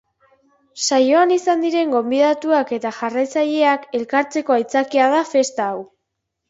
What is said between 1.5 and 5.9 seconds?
diren gonbidatuak eta jarraitzaileak elkartzeko aitzakia da festa hau.